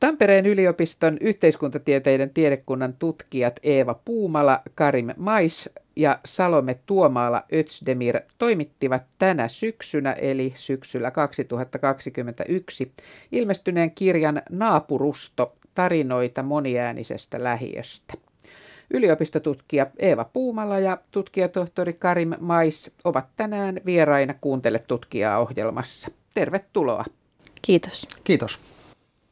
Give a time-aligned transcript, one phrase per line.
[0.00, 9.48] Tampereen yliopiston yhteiskuntatieteiden tiedekunnan tutkijat Eeva Puumala, Karim Mais ja Salome Tuomaala Ötsdemir toimittivat tänä
[9.48, 12.86] syksynä, eli syksyllä 2021,
[13.32, 18.14] ilmestyneen kirjan Naapurusto, tarinoita moniäänisestä lähiöstä.
[18.90, 26.10] Yliopistotutkija Eeva Puumala ja tutkijatohtori Karim Mais ovat tänään vieraina Kuuntele tutkijaa ohjelmassa.
[26.34, 27.04] Tervetuloa.
[27.62, 28.08] Kiitos.
[28.24, 28.77] Kiitos.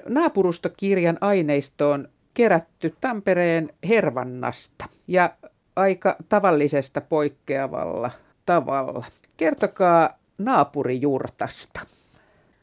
[0.09, 5.34] Naapurustokirjan aineisto on kerätty Tampereen Hervannasta ja
[5.77, 8.11] aika tavallisesta poikkeavalla
[8.47, 9.06] tavalla.
[9.37, 11.80] Kertokaa naapurijurtasta.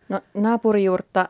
[0.10, 1.30] No, naapurijurtta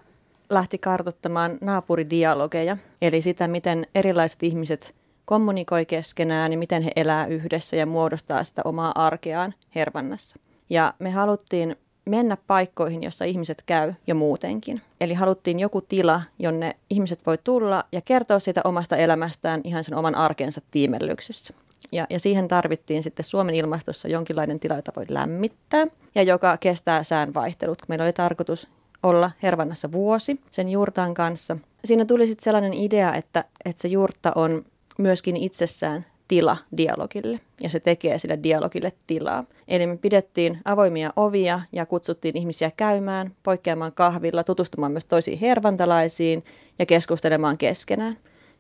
[0.50, 4.96] lähti kartoittamaan naapuridialogeja, eli sitä, miten erilaiset ihmiset
[5.26, 10.40] kommunikoi keskenään ja miten he elää yhdessä ja muodostaa sitä omaa arkeaan Hervannassa.
[10.70, 14.82] Ja me haluttiin mennä paikkoihin, jossa ihmiset käy jo muutenkin.
[15.02, 19.96] Eli haluttiin joku tila, jonne ihmiset voi tulla ja kertoa siitä omasta elämästään ihan sen
[19.96, 21.54] oman arkensa tiimellyksessä.
[21.92, 27.04] Ja, ja siihen tarvittiin sitten Suomen ilmastossa jonkinlainen tila, jota voi lämmittää ja joka kestää
[27.04, 27.78] säänvaihtelut.
[27.88, 28.68] Meillä oli tarkoitus
[29.04, 31.58] olla Hervannassa vuosi sen juurtaan kanssa.
[31.86, 34.66] Siinä tuli sitten sellainen idea, että, että se juurta on
[34.98, 39.44] myöskin itsessään tila dialogille ja se tekee sille dialogille tilaa.
[39.68, 46.44] Eli me pidettiin avoimia ovia ja kutsuttiin ihmisiä käymään, poikkeamaan kahvilla, tutustumaan myös toisiin hervantalaisiin
[46.80, 48.18] ja keskustelemaan keskenään.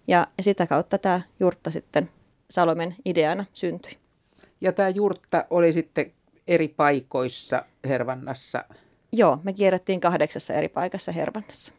[0.07, 2.09] Ja, ja sitä kautta tämä jurtta sitten
[2.49, 3.97] Salomen ideana syntyi.
[4.61, 6.11] Ja tämä jurtta oli sitten
[6.47, 8.65] eri paikoissa Hervannassa?
[9.11, 11.73] Joo, me kierrettiin kahdeksassa eri paikassa Hervannassa.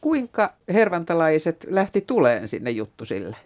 [0.00, 3.36] Kuinka hervantalaiset lähti tuleen sinne juttusille?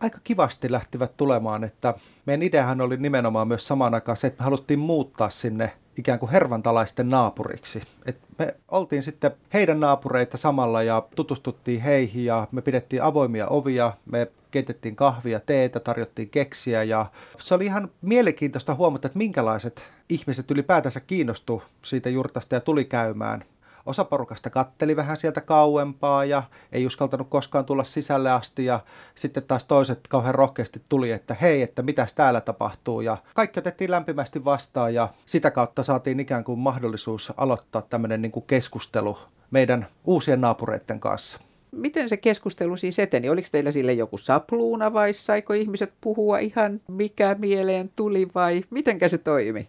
[0.00, 1.94] Aika kivasti lähtivät tulemaan, että
[2.26, 6.32] meidän ideahan oli nimenomaan myös samaan aikaan se, että me haluttiin muuttaa sinne ikään kuin
[6.32, 7.82] hervantalaisten naapuriksi.
[8.06, 13.92] Et me oltiin sitten heidän naapureita samalla ja tutustuttiin heihin ja me pidettiin avoimia ovia,
[14.10, 17.06] me keitettiin kahvia, teetä, tarjottiin keksiä ja
[17.38, 23.44] se oli ihan mielenkiintoista huomata, että minkälaiset ihmiset ylipäätänsä kiinnostu siitä jurtasta ja tuli käymään.
[23.88, 28.80] Osa porukasta katteli vähän sieltä kauempaa ja ei uskaltanut koskaan tulla sisälle asti ja
[29.14, 33.90] sitten taas toiset kauhean rohkeasti tuli, että hei, että mitäs täällä tapahtuu ja kaikki otettiin
[33.90, 39.18] lämpimästi vastaan ja sitä kautta saatiin ikään kuin mahdollisuus aloittaa tämmöinen niin kuin keskustelu
[39.50, 41.40] meidän uusien naapureiden kanssa.
[41.72, 43.28] Miten se keskustelu siis eteni?
[43.28, 49.08] Oliko teillä sille joku sapluuna vai saiko ihmiset puhua ihan mikä mieleen tuli vai mitenkä
[49.08, 49.68] se toimi?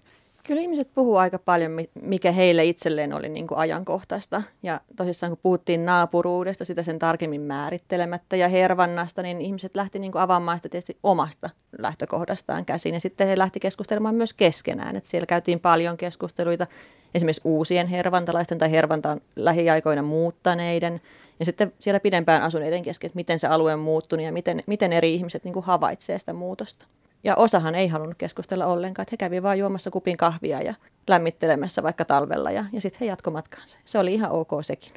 [0.50, 1.72] Kyllä ihmiset puhuu aika paljon,
[2.02, 4.44] mikä heille itselleen oli niin kuin ajankohtaista.
[4.64, 10.12] Ja tosissaan kun puhuttiin naapuruudesta, sitä sen tarkemmin määrittelemättä ja hervannasta, niin ihmiset lähti niin
[10.12, 12.94] kuin avaamaan sitä tietysti omasta lähtökohdastaan käsin.
[12.94, 14.96] Ja sitten he lähti keskustelemaan myös keskenään.
[14.96, 16.68] Että siellä käytiin paljon keskusteluita
[17.14, 21.02] esimerkiksi uusien hervantalaisten tai hervantaan lähiaikoina muuttaneiden.
[21.40, 24.94] Ja sitten siellä pidempään asuneiden kesken, että miten se alue on muuttunut ja miten, miten
[24.94, 26.86] eri ihmiset niin kuin havaitsee sitä muutosta.
[27.24, 30.74] Ja osahan ei halunnut keskustella ollenkaan, että he kävi vaan juomassa kupin kahvia ja
[31.08, 33.78] lämmittelemässä vaikka talvella ja, ja sitten he jatko matkaansa.
[33.86, 34.94] Se oli ihan ok sekin.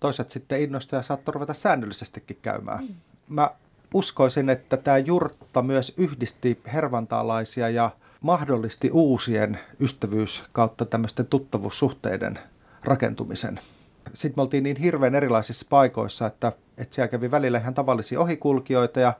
[0.00, 2.84] Toiset sitten innostuja saattoi ruveta säännöllisestikin käymään.
[2.84, 2.94] Mm.
[3.28, 3.50] Mä
[3.94, 7.90] uskoisin, että tämä jurtta myös yhdisti hervantaalaisia ja
[8.20, 12.38] mahdollisti uusien ystävyys kautta tämmöisten tuttavuussuhteiden
[12.84, 13.60] rakentumisen.
[14.14, 19.00] Sitten me oltiin niin hirveän erilaisissa paikoissa, että, että siellä kävi välillä ihan tavallisia ohikulkijoita
[19.00, 19.12] ja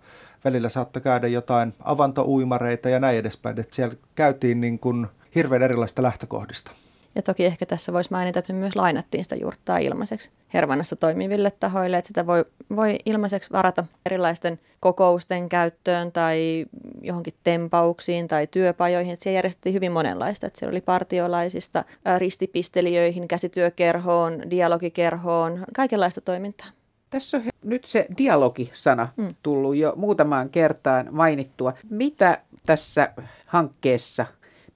[0.47, 3.61] välillä saattoi käydä jotain avantouimareita ja näin edespäin.
[3.61, 6.71] Että siellä käytiin niin kuin hirveän erilaista lähtökohdista.
[7.15, 11.51] Ja toki ehkä tässä voisi mainita, että me myös lainattiin sitä jurttaa ilmaiseksi Hervannassa toimiville
[11.51, 12.45] tahoille, että sitä voi,
[12.77, 16.67] voi ilmaiseksi varata erilaisten kokousten käyttöön tai
[17.03, 19.13] johonkin tempauksiin tai työpajoihin.
[19.13, 20.47] Että siellä järjestettiin hyvin monenlaista.
[20.47, 21.85] Että siellä oli partiolaisista
[22.19, 26.69] ristipistelijöihin, käsityökerhoon, dialogikerhoon, kaikenlaista toimintaa.
[27.11, 29.35] Tässä on nyt se dialogisana mm.
[29.43, 31.73] tullut jo muutamaan kertaan mainittua.
[31.91, 33.13] Mitä tässä
[33.47, 34.27] hankkeessa,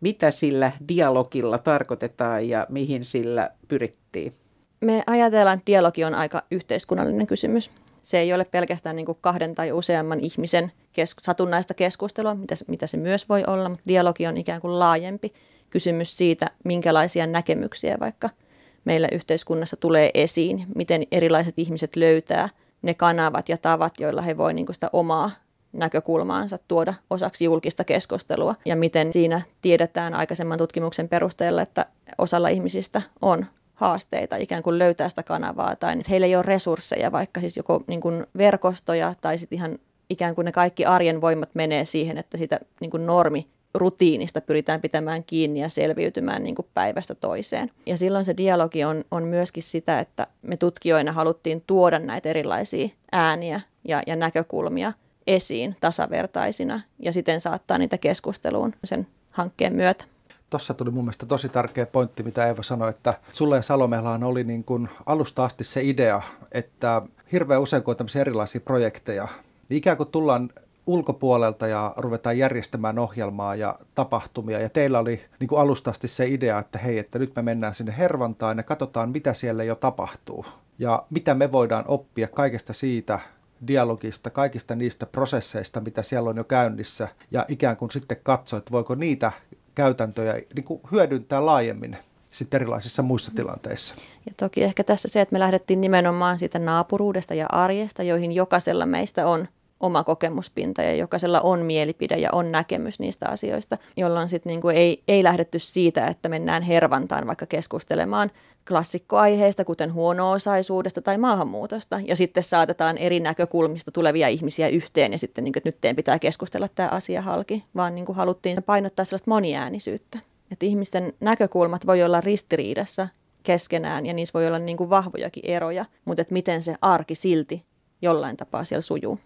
[0.00, 4.32] mitä sillä dialogilla tarkoitetaan ja mihin sillä pyrittiin?
[4.80, 7.70] Me ajatellaan, että dialogi on aika yhteiskunnallinen kysymys.
[8.02, 12.96] Se ei ole pelkästään niin kahden tai useamman ihmisen kes- satunnaista keskustelua, mitä, mitä se
[12.96, 15.32] myös voi olla, mutta dialogi on ikään kuin laajempi
[15.70, 18.30] kysymys siitä, minkälaisia näkemyksiä vaikka–
[18.84, 22.48] meillä yhteiskunnassa tulee esiin, miten erilaiset ihmiset löytää
[22.82, 25.30] ne kanavat ja tavat, joilla he voivat niin sitä omaa
[25.72, 28.54] näkökulmaansa tuoda osaksi julkista keskustelua.
[28.64, 31.86] Ja miten siinä tiedetään aikaisemman tutkimuksen perusteella, että
[32.18, 37.12] osalla ihmisistä on haasteita ikään kuin löytää sitä kanavaa tai että heillä ei ole resursseja,
[37.12, 39.78] vaikka siis joko niin kuin verkostoja tai sitten ihan
[40.10, 44.80] ikään kuin ne kaikki arjen voimat menee siihen, että sitä niin kuin normi rutiinista pyritään
[44.80, 47.70] pitämään kiinni ja selviytymään niin kuin päivästä toiseen.
[47.86, 52.88] Ja silloin se dialogi on, on myöskin sitä, että me tutkijoina haluttiin tuoda näitä erilaisia
[53.12, 54.92] ääniä ja, ja näkökulmia
[55.26, 60.04] esiin tasavertaisina ja siten saattaa niitä keskusteluun sen hankkeen myötä.
[60.50, 64.44] Tuossa tuli mun mielestä tosi tärkeä pointti, mitä Eeva sanoi, että sulle ja Salomellahan oli
[64.44, 66.22] niin kuin alusta asti se idea,
[66.52, 67.02] että
[67.32, 69.28] hirveän usein kun on tämmöisiä erilaisia projekteja,
[69.68, 70.50] niin ikään kuin tullaan
[70.86, 74.60] ulkopuolelta ja ruvetaan järjestämään ohjelmaa ja tapahtumia.
[74.60, 77.74] Ja teillä oli niin kuin alusta asti se idea, että hei, että nyt me mennään
[77.74, 80.46] sinne Hervantaan ja katsotaan, mitä siellä jo tapahtuu.
[80.78, 83.18] Ja mitä me voidaan oppia kaikesta siitä
[83.66, 87.08] dialogista, kaikista niistä prosesseista, mitä siellä on jo käynnissä.
[87.30, 89.32] Ja ikään kuin sitten katsoa, että voiko niitä
[89.74, 91.96] käytäntöjä niin kuin hyödyntää laajemmin
[92.30, 93.94] sitten erilaisissa muissa tilanteissa.
[94.26, 98.86] Ja toki ehkä tässä se, että me lähdettiin nimenomaan siitä naapuruudesta ja arjesta, joihin jokaisella
[98.86, 99.48] meistä on
[99.80, 105.02] oma kokemuspinta ja jokaisella on mielipide ja on näkemys niistä asioista, jolloin sitten niinku ei,
[105.08, 108.30] ei lähdetty siitä, että mennään hervantaan vaikka keskustelemaan
[108.68, 115.44] klassikkoaiheista, kuten huono-osaisuudesta tai maahanmuutosta, ja sitten saatetaan eri näkökulmista tulevia ihmisiä yhteen, ja sitten
[115.44, 119.04] niin kuin, että nyt teidän pitää keskustella tämä asia halki, vaan niin kuin haluttiin painottaa
[119.04, 120.18] sellaista moniäänisyyttä.
[120.50, 123.08] Että ihmisten näkökulmat voi olla ristiriidassa
[123.42, 127.64] keskenään, ja niissä voi olla niin kuin vahvojakin eroja, mutta että miten se arki silti
[128.02, 129.18] jollain tapaa siellä sujuu.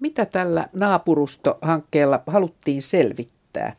[0.00, 3.76] Mitä tällä naapurustohankkeella haluttiin selvittää?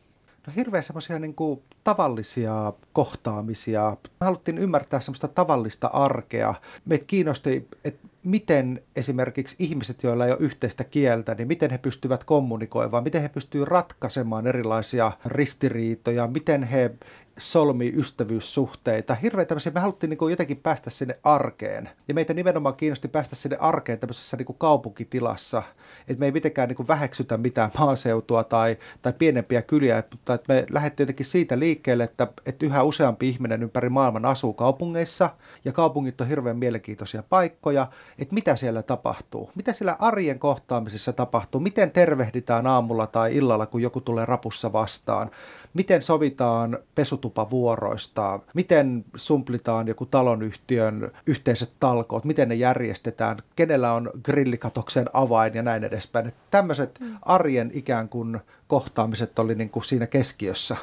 [0.48, 3.98] No hirveän semmoisia niin kuin tavallisia kohtaamisia.
[4.22, 6.54] Haluttiin ymmärtää semmoista tavallista arkea.
[6.86, 12.24] Meitä kiinnosti, että miten esimerkiksi ihmiset, joilla ei ole yhteistä kieltä, niin miten he pystyvät
[12.24, 16.92] kommunikoimaan, miten he pystyvät ratkaisemaan erilaisia ristiriitoja, miten he
[17.38, 19.16] solmi ystävyyssuhteita.
[19.16, 21.90] Hirveän tämmöisiä, me haluttiin niin kuin jotenkin päästä sinne arkeen.
[22.08, 25.64] Ja meitä nimenomaan kiinnosti päästä sinne arkeen tämmöisessä niin kuin kaupunkitilassa.
[26.08, 30.54] Että me ei mitenkään niin kuin väheksytä mitään maaseutua tai, tai pienempiä kyliä, mutta että
[30.54, 35.30] me lähdettiin jotenkin siitä liikkeelle, että, että yhä useampi ihminen ympäri maailman asuu kaupungeissa.
[35.66, 37.88] Ja kaupungit on hirveän mielenkiintoisia paikkoja.
[38.20, 39.52] Että mitä siellä tapahtuu?
[39.56, 41.62] Mitä siellä arjen kohtaamisessa tapahtuu?
[41.62, 45.32] Miten tervehditään aamulla tai illalla, kun joku tulee rapussa vastaan?
[45.78, 55.06] Miten sovitaan pesutupavuoroista, miten sumplitaan joku talonyhtiön yhteiset talkoot, miten ne järjestetään, kenellä on grillikatoksen
[55.14, 56.28] avain ja näin edespäin.
[56.28, 57.16] Että tämmöiset mm.
[57.22, 60.76] arjen ikään kuin kohtaamiset oli niin kuin siinä keskiössä.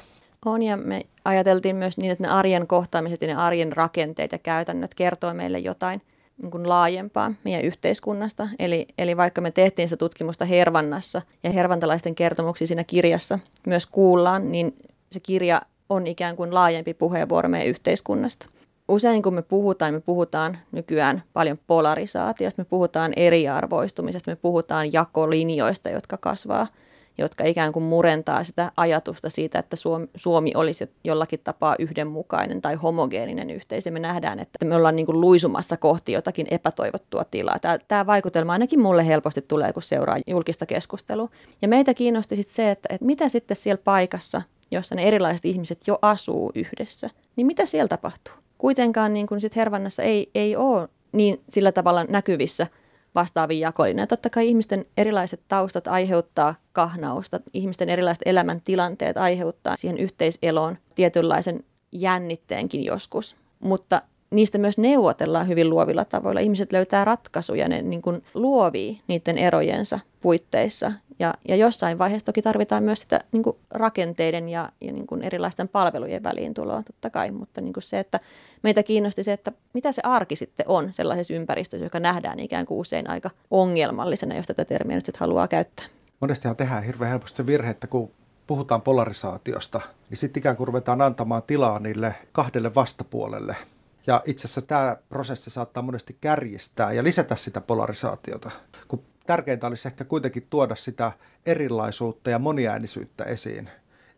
[0.44, 4.38] On ja me ajateltiin myös niin, että ne arjen kohtaamiset ja ne arjen rakenteet ja
[4.38, 6.02] käytännöt kertoo meille jotain–
[6.42, 8.48] niin kuin laajempaa meidän yhteiskunnasta.
[8.58, 14.52] Eli, eli vaikka me tehtiin sitä tutkimusta Hervannassa ja hervantalaisten kertomuksia siinä kirjassa myös kuullaan,
[14.52, 14.76] niin
[15.12, 18.46] se kirja on ikään kuin laajempi puheenvuoro meidän yhteiskunnasta.
[18.88, 25.90] Usein kun me puhutaan, me puhutaan nykyään paljon polarisaatiosta, me puhutaan eriarvoistumisesta, me puhutaan jakolinjoista,
[25.90, 26.66] jotka kasvaa–
[27.18, 32.74] jotka ikään kuin murentaa sitä ajatusta siitä, että Suomi, Suomi olisi jollakin tapaa yhdenmukainen tai
[32.74, 33.90] homogeeninen yhteisö.
[33.90, 37.58] Me nähdään, että me ollaan niin kuin luisumassa kohti jotakin epätoivottua tilaa.
[37.58, 41.28] Tämä, tämä vaikutelma ainakin mulle helposti tulee, kun seuraa julkista keskustelua.
[41.62, 45.78] Ja meitä kiinnosti sitten se, että, että mitä sitten siellä paikassa, jossa ne erilaiset ihmiset
[45.86, 48.34] jo asuu yhdessä, niin mitä siellä tapahtuu?
[48.58, 52.66] Kuitenkaan niin kuin sit Hervannassa ei, ei ole niin sillä tavalla näkyvissä–
[53.14, 54.06] vastaavia jakolinjoja.
[54.06, 62.84] Totta kai ihmisten erilaiset taustat aiheuttaa kahnausta, ihmisten erilaiset elämäntilanteet aiheuttaa siihen yhteiseloon tietynlaisen jännitteenkin
[62.84, 66.40] joskus, mutta niistä myös neuvotellaan hyvin luovilla tavoilla.
[66.40, 70.92] Ihmiset löytää ratkaisuja, ne niin kuin luovii niiden erojensa puitteissa.
[71.18, 75.22] Ja, ja jossain vaiheessa toki tarvitaan myös sitä niin kuin rakenteiden ja, ja niin kuin
[75.22, 78.20] erilaisten palvelujen väliin tuloa totta kai, mutta niin kuin se, että
[78.62, 82.78] meitä kiinnosti se, että mitä se arki sitten on sellaisessa ympäristössä, joka nähdään ikään kuin
[82.78, 85.86] usein aika ongelmallisena, jos tätä termiä nyt sitten haluaa käyttää.
[86.20, 88.10] Monestihan tehdään hirveän helposti se virhe, että kun
[88.46, 89.80] puhutaan polarisaatiosta,
[90.10, 93.56] niin sitten ikään kuin ruvetaan antamaan tilaa niille kahdelle vastapuolelle–
[94.06, 98.50] ja itse asiassa tämä prosessi saattaa monesti kärjistää ja lisätä sitä polarisaatiota,
[98.88, 101.12] kun tärkeintä olisi ehkä kuitenkin tuoda sitä
[101.46, 103.70] erilaisuutta ja moniäänisyyttä esiin.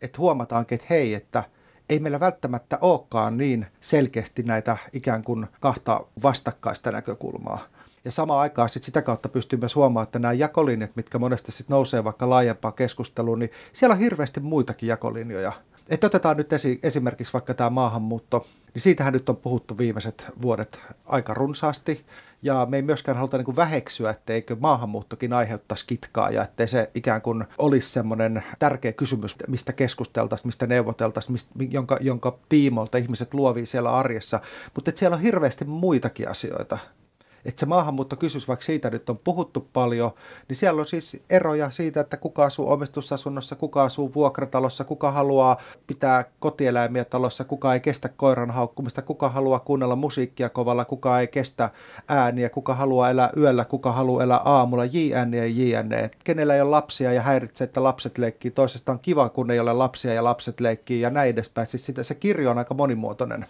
[0.03, 1.45] Että huomataankin, että hei, että
[1.89, 7.67] ei meillä välttämättä olekaan niin selkeästi näitä ikään kuin kahta vastakkaista näkökulmaa.
[8.05, 11.69] Ja samaan aikaan sit sitä kautta pystyy myös huomaamaan, että nämä jakolinjat, mitkä monesti sit
[11.69, 15.53] nousee vaikka laajempaan keskusteluun, niin siellä on hirveästi muitakin jakolinjoja–
[15.89, 20.81] että otetaan nyt esi- esimerkiksi vaikka tämä maahanmuutto, niin siitähän nyt on puhuttu viimeiset vuodet
[21.07, 22.07] aika runsaasti.
[22.47, 27.23] Ja me ei myöskään haluta niin väheksyä, etteikö maahanmuuttokin aiheuttaisi kitkaa ja ettei se ikään
[27.23, 33.67] kuin olisi semmoinen tärkeä kysymys, mistä keskusteltaisiin, mistä neuvoteltaisiin, mistä, jonka, jonka tiimolta ihmiset luovii
[33.67, 34.41] siellä arjessa.
[34.75, 36.79] Mutta siellä on hirveästi muitakin asioita.
[37.47, 40.11] Että se maahanmuuttokysymys, vaikka siitä nyt on puhuttu paljon,
[40.49, 45.57] niin siellä on siis eroja siitä, että kuka asuu omistusasunnossa, kuka asuu vuokratalossa, kuka haluaa
[45.87, 51.27] pitää kotieläimiä talossa, kuka ei kestä koiran haukkumista, kuka haluaa kuunnella musiikkia kovalla, kuka ei
[51.27, 51.71] kestä
[52.09, 56.11] ääniä, kuka haluaa elää yöllä, kuka haluaa elää aamulla, jne ja jne.
[56.25, 58.51] Kenellä ei ole lapsia ja häiritsee, että lapset leikkii.
[58.51, 61.67] Toisesta on kiva, kun ei ole lapsia ja lapset leikkii ja näin edespäin.
[61.67, 63.47] Siis sitä, se kirjo on aika monimuotoinen.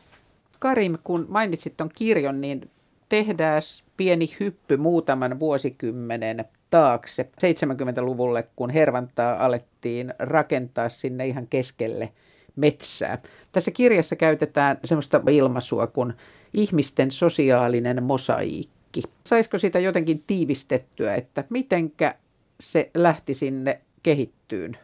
[0.58, 2.70] Karim, kun mainitsit tuon kirjon, niin
[3.08, 3.62] tehdään
[3.96, 12.12] pieni hyppy muutaman vuosikymmenen taakse 70-luvulle, kun Hervantaa alettiin rakentaa sinne ihan keskelle
[12.56, 13.18] metsää.
[13.52, 16.12] Tässä kirjassa käytetään semmoista ilmaisua kuin
[16.54, 19.02] ihmisten sosiaalinen mosaiikki.
[19.26, 22.14] Saisiko sitä jotenkin tiivistettyä, että mitenkä
[22.60, 24.76] se lähti sinne kehittyyn?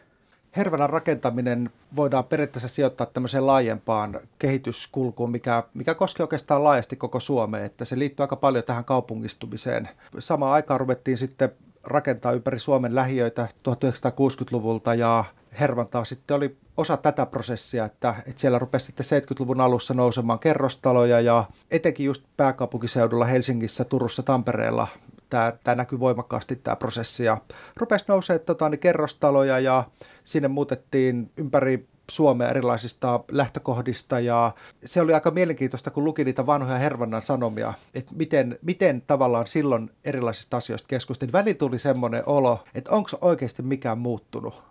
[0.57, 7.65] Hervanan rakentaminen voidaan periaatteessa sijoittaa tämmöiseen laajempaan kehityskulkuun, mikä, mikä koskee oikeastaan laajasti koko Suomea,
[7.65, 9.89] että se liittyy aika paljon tähän kaupungistumiseen.
[10.19, 11.53] Samaan aikaan ruvettiin sitten
[11.85, 15.25] rakentaa ympäri Suomen lähiöitä 1960-luvulta ja
[15.61, 21.21] Hervantaa sitten oli osa tätä prosessia, että, että siellä rupesi sitten 70-luvun alussa nousemaan kerrostaloja
[21.21, 24.89] ja etenkin just pääkaupunkiseudulla Helsingissä, Turussa, Tampereella
[25.33, 27.37] tämä, tämä näkyy voimakkaasti tämä prosessi ja
[27.77, 29.85] rupesi nousee tota, niin kerrostaloja ja
[30.25, 34.53] sinne muutettiin ympäri Suomea erilaisista lähtökohdista ja
[34.85, 39.91] se oli aika mielenkiintoista, kun luki niitä vanhoja Hervannan sanomia, että miten, miten tavallaan silloin
[40.05, 41.33] erilaisista asioista keskusteltiin.
[41.33, 44.63] Väliin tuli semmoinen olo, että onko oikeasti mikään muuttunut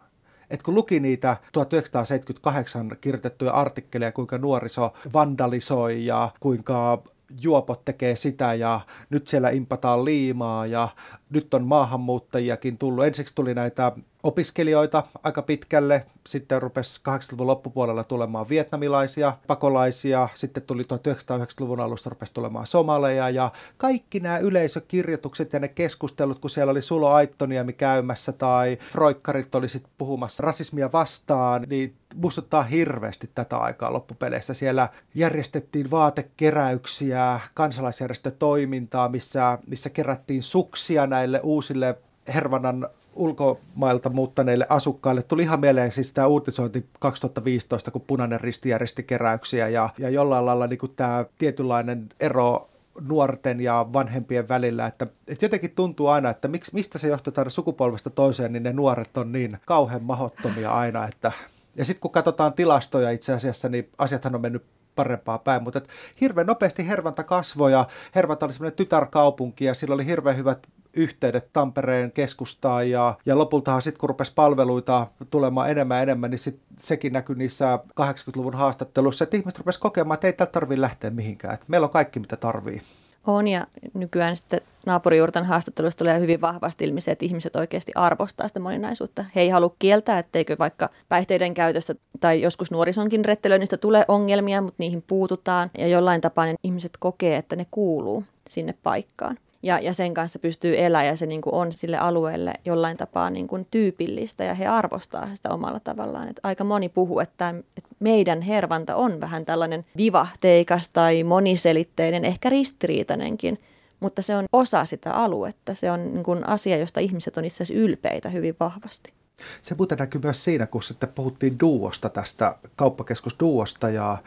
[0.50, 7.03] että kun luki niitä 1978 kirjoitettuja artikkeleja, kuinka nuoriso vandalisoi ja kuinka
[7.41, 10.89] juopot tekee sitä ja nyt siellä impataan liimaa ja
[11.29, 13.05] nyt on maahanmuuttajiakin tullut.
[13.05, 13.91] Ensiksi tuli näitä
[14.23, 22.33] opiskelijoita aika pitkälle, sitten rupesi 80-luvun loppupuolella tulemaan vietnamilaisia pakolaisia, sitten tuli 1990-luvun alusta rupesi
[22.33, 28.31] tulemaan somaleja ja kaikki nämä yleisökirjoitukset ja ne keskustelut, kun siellä oli Sulo Aittoniemi käymässä
[28.31, 34.53] tai Froikkarit oli sitten puhumassa rasismia vastaan, niin muistuttaa hirveästi tätä aikaa loppupeleissä.
[34.53, 41.97] Siellä järjestettiin vaatekeräyksiä, kansalaisjärjestötoimintaa, missä, missä kerättiin suksia näille uusille
[42.33, 45.24] Hervanan ulkomailta muuttaneille asukkaille.
[45.24, 50.46] Tuli ihan mieleen siis tämä uutisointi 2015, kun Punainen Risti järjesti keräyksiä ja, ja jollain
[50.46, 52.70] lailla niin kuin tämä tietynlainen ero
[53.01, 57.51] nuorten ja vanhempien välillä, että, että jotenkin tuntuu aina, että miksi, mistä se johtuu tänne
[57.51, 61.32] sukupolvesta toiseen, niin ne nuoret on niin kauhean mahottomia aina, että
[61.75, 64.63] ja sitten kun katsotaan tilastoja itse asiassa, niin asiathan on mennyt
[64.96, 65.82] parempaa päin, mutta
[66.22, 71.53] hirveän nopeasti Hervanta kasvoi ja Hervanta oli semmoinen tytärkaupunki ja sillä oli hirveän hyvät yhteydet
[71.53, 76.60] Tampereen keskustaan ja, ja lopultahan sitten kun rupesi palveluita tulemaan enemmän ja enemmän, niin sit
[76.77, 81.53] sekin näkyi niissä 80-luvun haastatteluissa, että ihmiset rupesi kokemaan, että ei täältä tarvitse lähteä mihinkään,
[81.53, 82.81] että meillä on kaikki mitä tarvii.
[83.27, 88.48] On ja nykyään sitten naapurijuurtan haastattelusta tulee hyvin vahvasti ilmi se, että ihmiset oikeasti arvostaa
[88.48, 89.25] sitä moninaisuutta.
[89.36, 94.75] He ei halua kieltää, etteikö vaikka päihteiden käytöstä tai joskus nuorisonkin rettelöinnistä tulee ongelmia, mutta
[94.77, 99.94] niihin puututaan ja jollain tapaa ne ihmiset kokee, että ne kuuluu sinne paikkaan ja, ja
[99.94, 103.68] sen kanssa pystyy elämään ja se niin kuin on sille alueelle jollain tapaa niin kuin
[103.72, 106.30] tyypillistä ja he arvostaa sitä omalla tavallaan.
[106.30, 112.50] Et aika moni puhuu, että, että meidän hervanta on vähän tällainen vivahteikas tai moniselitteinen, ehkä
[112.50, 113.62] ristiriitainenkin,
[114.00, 115.74] mutta se on osa sitä aluetta.
[115.74, 119.13] Se on niin kuin asia, josta ihmiset on itse asiassa ylpeitä hyvin vahvasti.
[119.62, 124.18] Se muuten näkyy myös siinä, kun sitten puhuttiin duosta tästä kauppakeskusduosta ja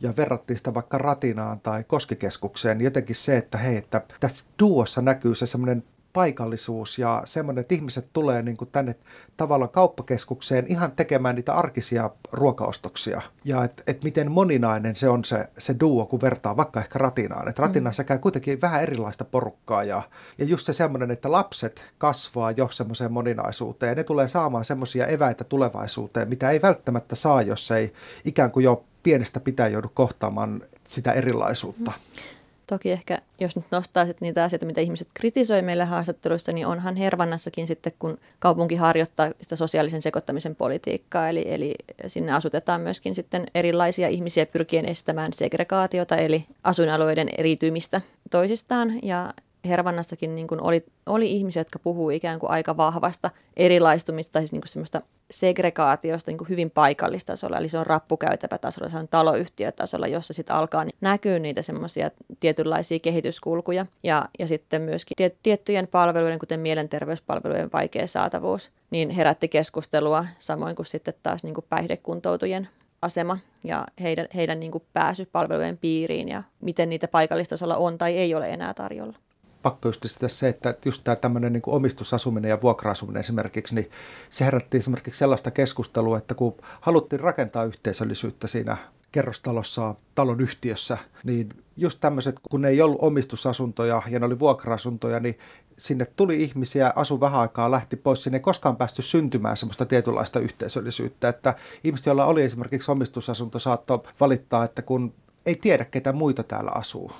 [0.00, 5.02] ja verrattiin sitä vaikka Ratinaan tai Koskikeskukseen, niin jotenkin se, että hei, että tässä duossa
[5.02, 8.94] näkyy se semmoinen paikallisuus ja semmoinen, että ihmiset tulee niin kuin tänne
[9.36, 13.20] tavallaan kauppakeskukseen ihan tekemään niitä arkisia ruokaostoksia.
[13.44, 17.48] Ja että et miten moninainen se on se, se duo, kun vertaa vaikka ehkä ratinaan.
[17.48, 18.06] Että ratinassa mm.
[18.06, 20.02] käy kuitenkin vähän erilaista porukkaa ja,
[20.38, 25.06] ja just se semmoinen, että lapset kasvaa jo semmoiseen moninaisuuteen ja ne tulee saamaan semmoisia
[25.06, 27.92] eväitä tulevaisuuteen, mitä ei välttämättä saa, jos ei
[28.24, 31.90] ikään kuin jo pienestä pitää joudu kohtaamaan sitä erilaisuutta.
[31.90, 32.33] Mm.
[32.66, 36.96] Toki ehkä, jos nyt nostaa sit niitä asioita, mitä ihmiset kritisoi meille haastatteluissa, niin onhan
[36.96, 41.74] Hervannassakin sitten, kun kaupunki harjoittaa sitä sosiaalisen sekoittamisen politiikkaa, eli, eli
[42.06, 50.34] sinne asutetaan myöskin sitten erilaisia ihmisiä pyrkien estämään segregaatiota, eli asuinalueiden eriytymistä toisistaan, ja Hervannassakin
[50.34, 54.68] niin kuin oli, oli ihmisiä, jotka puhuu ikään kuin aika vahvasta erilaistumista, siis niin kuin
[54.68, 60.56] semmoista segregaatiosta niin kuin hyvin paikallistasolla, eli se on rappukäytävätasolla, se on taloyhtiötasolla, jossa sitten
[60.56, 67.70] alkaa näkyä niitä semmoisia tietynlaisia kehityskulkuja ja, ja sitten myöskin tiet, tiettyjen palveluiden, kuten mielenterveyspalvelujen
[67.72, 72.68] vaikea saatavuus, niin herätti keskustelua, samoin kuin sitten taas niin kuin päihdekuntoutujien
[73.02, 78.18] asema ja heidän, heidän niin kuin pääsy palvelujen piiriin ja miten niitä paikallistasolla on tai
[78.18, 79.16] ei ole enää tarjolla.
[79.64, 83.90] Pakko just se, että just tämä tämmöinen niin omistusasuminen ja vuokra-asuminen esimerkiksi, niin
[84.30, 88.76] se herätti esimerkiksi sellaista keskustelua, että kun haluttiin rakentaa yhteisöllisyyttä siinä
[89.12, 95.20] kerrostalossa, talon yhtiössä, niin just tämmöiset, kun ne ei ollut omistusasuntoja ja ne oli vuokra-asuntoja,
[95.20, 95.38] niin
[95.78, 98.22] sinne tuli ihmisiä, asu vähän aikaa, lähti pois.
[98.22, 101.54] Sinne ei koskaan päästy syntymään semmoista tietynlaista yhteisöllisyyttä, että
[101.84, 105.14] ihmiset, joilla oli esimerkiksi omistusasunto, saattoi valittaa, että kun
[105.46, 107.12] ei tiedä, ketä muita täällä asuu.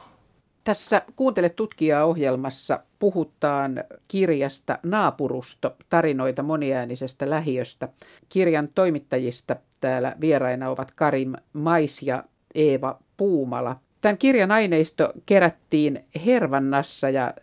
[0.64, 7.88] Tässä Kuuntele tutkijaa ohjelmassa puhutaan kirjasta Naapurusto, tarinoita moniäänisestä lähiöstä.
[8.28, 13.76] Kirjan toimittajista täällä vieraina ovat Karim Mais ja Eeva Puumala.
[14.00, 17.34] Tämän kirjan aineisto kerättiin Hervannassa ja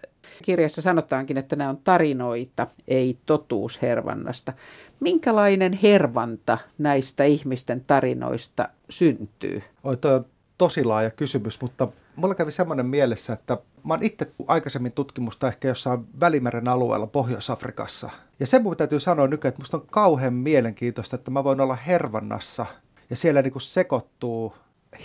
[0.44, 4.54] kirjassa sanotaankin, että nämä on tarinoita, ei totuus Hervannasta.
[5.00, 9.64] Minkälainen hervanta näistä ihmisten tarinoista syntyy?
[9.84, 9.98] Oi,
[10.58, 15.68] tosi laaja kysymys, mutta mulla kävi semmoinen mielessä, että mä oon itse aikaisemmin tutkimusta ehkä
[15.68, 18.10] jossain Välimeren alueella Pohjois-Afrikassa.
[18.40, 21.76] Ja se mun täytyy sanoa nykyään, että musta on kauhean mielenkiintoista, että mä voin olla
[21.76, 22.66] Hervannassa
[23.10, 24.56] ja siellä niinku sekoittuu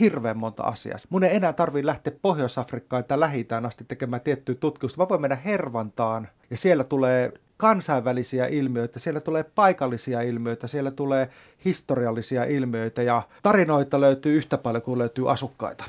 [0.00, 0.98] hirveän monta asiaa.
[1.10, 5.02] Mun ei enää tarvii lähteä Pohjois-Afrikkaan tai lähi asti tekemään tiettyä tutkimusta.
[5.02, 11.30] Mä voin mennä Hervantaan ja siellä tulee kansainvälisiä ilmiöitä, siellä tulee paikallisia ilmiöitä, siellä tulee
[11.64, 15.84] historiallisia ilmiöitä ja tarinoita löytyy yhtä paljon kuin löytyy asukkaita.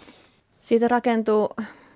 [0.67, 1.49] Siitä rakentuu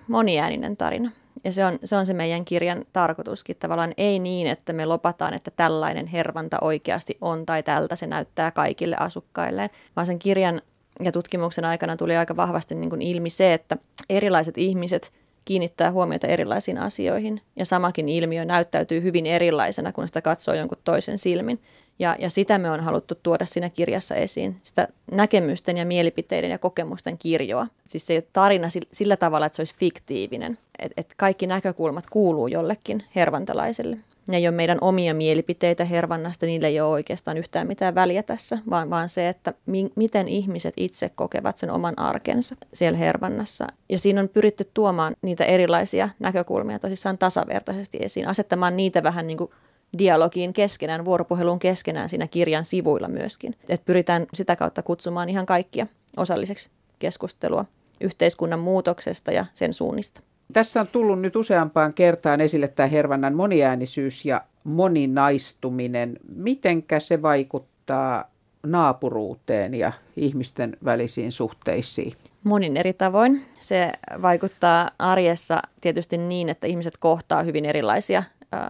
[0.08, 1.10] moniääninen tarina.
[1.44, 3.56] Ja se on, se on se meidän kirjan tarkoituskin.
[3.56, 8.50] Tavallaan ei niin, että me lopataan, että tällainen hervanta oikeasti on tai tältä se näyttää
[8.50, 10.62] kaikille asukkailleen, vaan sen kirjan
[11.04, 13.76] ja tutkimuksen aikana tuli aika vahvasti niin kuin ilmi se, että
[14.10, 15.12] erilaiset ihmiset
[15.44, 21.18] kiinnittää huomiota erilaisiin asioihin ja samakin ilmiö näyttäytyy hyvin erilaisena, kun sitä katsoo jonkun toisen
[21.18, 21.60] silmin.
[21.98, 26.58] Ja, ja sitä me on haluttu tuoda siinä kirjassa esiin, sitä näkemysten ja mielipiteiden ja
[26.58, 27.66] kokemusten kirjoa.
[27.86, 33.02] Siis se tarina sillä tavalla, että se olisi fiktiivinen, että et kaikki näkökulmat kuuluu jollekin
[33.16, 33.98] hervantalaiselle.
[34.28, 38.58] Ne ei ole meidän omia mielipiteitä hervannasta, niille ei ole oikeastaan yhtään mitään väliä tässä,
[38.70, 43.66] vaan, vaan se, että mi- miten ihmiset itse kokevat sen oman arkensa siellä hervannassa.
[43.88, 49.38] Ja siinä on pyritty tuomaan niitä erilaisia näkökulmia tosissaan tasavertaisesti esiin, asettamaan niitä vähän niin
[49.38, 49.50] kuin
[49.98, 53.54] dialogiin keskenään, vuoropuheluun keskenään siinä kirjan sivuilla myöskin.
[53.68, 57.64] Et pyritään sitä kautta kutsumaan ihan kaikkia osalliseksi keskustelua
[58.00, 60.20] yhteiskunnan muutoksesta ja sen suunnista.
[60.52, 66.18] Tässä on tullut nyt useampaan kertaan esille tämä hervannan moniäänisyys ja moninaistuminen.
[66.36, 68.30] Mitenkä se vaikuttaa
[68.66, 72.12] naapuruuteen ja ihmisten välisiin suhteisiin?
[72.44, 73.42] Monin eri tavoin.
[73.60, 78.22] Se vaikuttaa arjessa tietysti niin, että ihmiset kohtaa hyvin erilaisia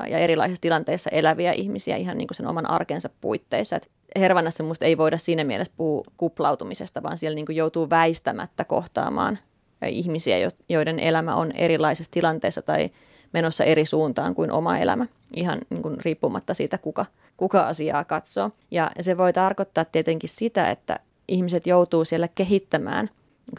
[0.08, 3.76] ja erilaisissa tilanteissa eläviä ihmisiä ihan niin kuin sen oman arkensa puitteissa.
[3.76, 8.64] Et Hervannassa minusta ei voida siinä mielessä puhua kuplautumisesta, vaan siellä niin kuin joutuu väistämättä
[8.64, 9.38] kohtaamaan
[9.86, 10.36] ihmisiä,
[10.68, 12.90] joiden elämä on erilaisessa tilanteessa tai
[13.32, 18.50] menossa eri suuntaan kuin oma elämä, ihan niin kuin riippumatta siitä, kuka, kuka asiaa katsoo.
[18.70, 23.10] Ja se voi tarkoittaa tietenkin sitä, että ihmiset joutuu siellä kehittämään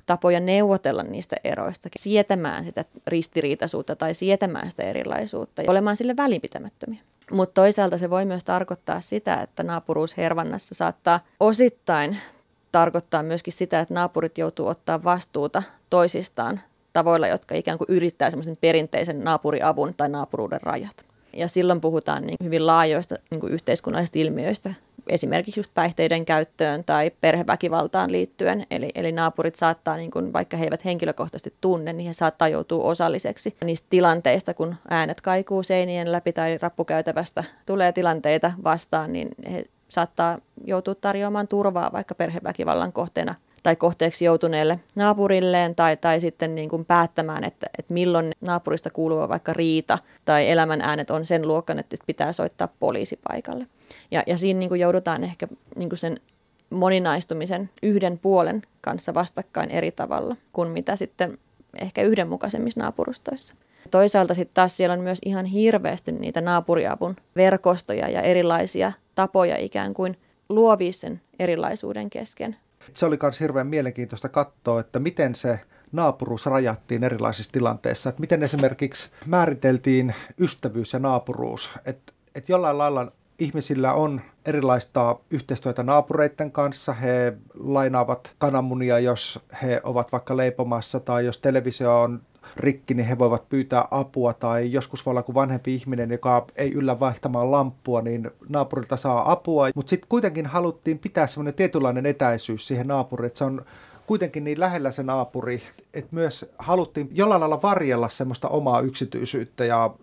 [0.06, 7.00] tapoja neuvotella niistä eroista, sietämään sitä ristiriitaisuutta tai sietämään sitä erilaisuutta ja olemaan sille välinpitämättömiä.
[7.32, 12.18] Mutta toisaalta se voi myös tarkoittaa sitä, että naapuruus Hervannassa saattaa osittain
[12.72, 16.60] tarkoittaa myöskin sitä, että naapurit joutuu ottaa vastuuta toisistaan
[16.94, 21.06] tavoilla, jotka ikään kuin yrittää semmoisen perinteisen naapuriavun tai naapuruuden rajat.
[21.38, 24.74] Ja silloin puhutaan niin hyvin laajoista niin yhteiskunnallisista ilmiöistä,
[25.08, 28.66] esimerkiksi just päihteiden käyttöön tai perheväkivaltaan liittyen.
[28.72, 32.84] Eli, eli naapurit saattaa, niin kuin, vaikka he eivät henkilökohtaisesti tunne, niin he saattaa joutua
[32.84, 39.64] osalliseksi niistä tilanteista, kun äänet kaikuu seinien läpi tai rappukäytävästä tulee tilanteita vastaan, niin he
[39.88, 46.70] saattaa joutua tarjoamaan turvaa vaikka perheväkivallan kohteena tai kohteeksi joutuneelle naapurilleen tai, tai sitten niin
[46.70, 51.80] kuin päättämään, että, että milloin naapurista kuuluva vaikka riita tai elämän äänet on sen luokan,
[51.80, 53.68] että pitää soittaa poliisipaikalle.
[54.12, 56.20] Ja, ja siinä niin kuin joudutaan ehkä niin kuin sen
[56.70, 61.38] moninaistumisen yhden puolen kanssa vastakkain eri tavalla kuin mitä sitten
[61.82, 63.56] ehkä yhdenmukaisemmissa naapurustoissa.
[63.92, 69.94] Toisaalta sitten taas siellä on myös ihan hirveästi niitä naapuriavun verkostoja ja erilaisia tapoja ikään
[69.94, 70.18] kuin
[70.50, 72.56] luovia sen erilaisuuden kesken.
[72.94, 75.60] Se oli myös hirveän mielenkiintoista katsoa, että miten se
[75.92, 78.10] naapuruus rajattiin erilaisissa tilanteissa.
[78.10, 81.72] Että miten esimerkiksi määriteltiin ystävyys ja naapuruus.
[81.86, 86.94] Että et jollain lailla ihmisillä on erilaista yhteistyötä naapureiden kanssa.
[86.94, 92.22] He lainaavat kananmunia, jos he ovat vaikka leipomassa tai jos televisio on
[92.58, 96.74] rikki, niin he voivat pyytää apua tai joskus voi olla kuin vanhempi ihminen, joka ei
[96.74, 99.70] yllä vaihtamaan lamppua, niin naapurilta saa apua.
[99.76, 103.66] Mutta sitten kuitenkin haluttiin pitää semmoinen tietynlainen etäisyys siihen naapuriin, että se on
[104.08, 105.62] kuitenkin niin lähellä se naapuri,
[105.94, 109.94] että myös haluttiin jollain lailla varjella semmoista omaa yksityisyyttä ja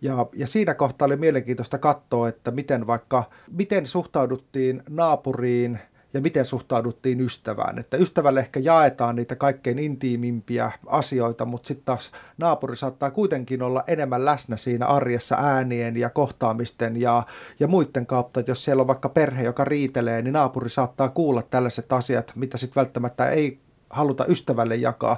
[0.00, 5.78] ja, ja siinä kohtaa oli mielenkiintoista katsoa, että miten vaikka, miten suhtauduttiin naapuriin
[6.14, 7.78] ja miten suhtauduttiin ystävään.
[7.78, 13.84] Että ystävälle ehkä jaetaan niitä kaikkein intiimimpiä asioita, mutta sitten taas naapuri saattaa kuitenkin olla
[13.86, 17.22] enemmän läsnä siinä arjessa äänien ja kohtaamisten ja,
[17.60, 18.40] ja muiden kautta.
[18.40, 22.58] Että jos siellä on vaikka perhe, joka riitelee, niin naapuri saattaa kuulla tällaiset asiat, mitä
[22.58, 23.58] sitten välttämättä ei
[23.90, 25.16] haluta ystävälle jakaa.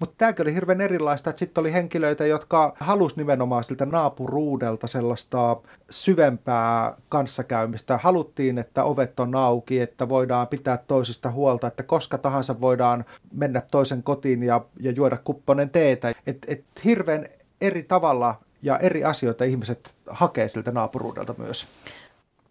[0.00, 5.56] Mutta tämäkin oli hirveän erilaista, että sitten oli henkilöitä, jotka halusi nimenomaan siltä naapuruudelta sellaista
[5.90, 7.98] syvempää kanssakäymistä.
[8.02, 13.62] Haluttiin, että ovet on auki, että voidaan pitää toisista huolta, että koska tahansa voidaan mennä
[13.70, 16.12] toisen kotiin ja, ja juoda kupponen teetä.
[16.26, 17.26] Että et hirveän
[17.60, 21.66] eri tavalla ja eri asioita ihmiset hakee siltä naapuruudelta myös.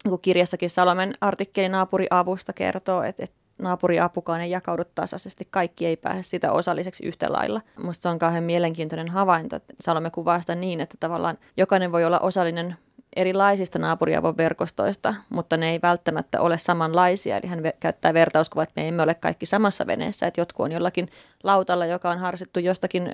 [0.08, 6.22] Kun kirjassakin Salomen artikkeli naapuriavusta kertoo, että, että naapuriapukaan ei jakaudu tasaisesti, kaikki ei pääse
[6.22, 7.60] sitä osalliseksi yhtä lailla.
[7.76, 9.60] Minusta se on kauhean mielenkiintoinen havainto.
[9.80, 12.76] Salome kuvaa sitä niin, että tavallaan jokainen voi olla osallinen
[13.16, 17.36] erilaisista naapuriavon verkostoista, mutta ne ei välttämättä ole samanlaisia.
[17.36, 21.08] Eli hän käyttää vertauskuvaa, että me emme ole kaikki samassa veneessä, että jotkut on jollakin
[21.42, 23.12] lautalla, joka on harsittu jostakin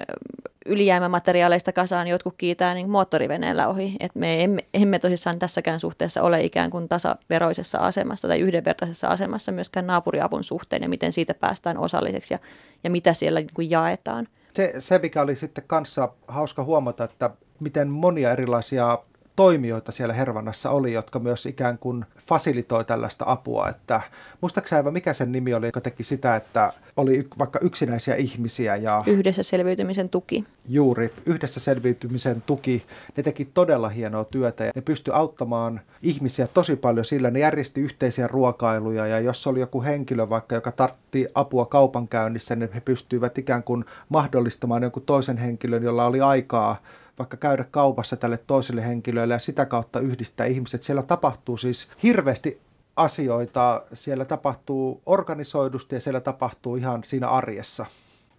[0.67, 3.97] ylijäämämateriaaleista kasaan, jotkut kiitää niin moottoriveneellä ohi.
[4.01, 9.53] Et me emme, emme tosissaan tässäkään suhteessa ole ikään kuin tasaveroisessa asemassa tai yhdenvertaisessa asemassa
[9.53, 12.39] myöskään naapuriavun suhteen ja miten siitä päästään osalliseksi ja,
[12.85, 14.29] ja mitä siellä niin kuin jaetaan.
[14.53, 17.31] Se, se, mikä oli sitten kanssa hauska huomata, että
[17.65, 18.99] miten monia erilaisia
[19.37, 23.69] toimijoita siellä Hervannassa oli, jotka myös ikään kuin fasilitoi tällaista apua.
[23.69, 24.01] Että,
[24.41, 28.77] muistaakseni mikä sen nimi oli, joka teki sitä, että oli vaikka yksinäisiä ihmisiä.
[28.77, 30.45] Ja yhdessä selviytymisen tuki.
[30.69, 32.87] Juuri, yhdessä selviytymisen tuki.
[33.17, 37.31] Ne teki todella hienoa työtä ja ne pystyi auttamaan ihmisiä tosi paljon sillä.
[37.31, 42.73] Ne järjesti yhteisiä ruokailuja ja jos oli joku henkilö vaikka, joka tartti apua kaupankäynnissä, niin
[42.73, 46.77] he pystyivät ikään kuin mahdollistamaan jonkun toisen henkilön, jolla oli aikaa
[47.19, 50.83] vaikka käydä kaupassa tälle toiselle henkilölle ja sitä kautta yhdistää ihmiset.
[50.83, 52.61] Siellä tapahtuu siis hirveästi
[52.97, 57.87] asioita, siellä tapahtuu organisoidusti ja siellä tapahtuu ihan siinä arjessa.